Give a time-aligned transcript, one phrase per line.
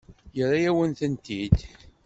[0.37, 1.57] Yerra-yawen-tent-id?